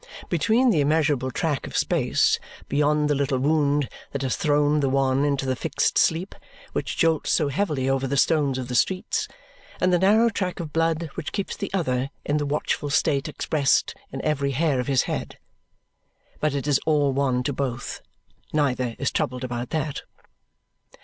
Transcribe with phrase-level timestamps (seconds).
[0.29, 5.23] Between the immeasurable track of space beyond the little wound that has thrown the one
[5.23, 6.33] into the fixed sleep
[6.73, 9.27] which jolts so heavily over the stones of the streets,
[9.79, 13.93] and the narrow track of blood which keeps the other in the watchful state expressed
[14.11, 15.37] in every hair of his head!
[16.39, 18.01] But it is all one to both;
[18.51, 20.01] neither is troubled about that.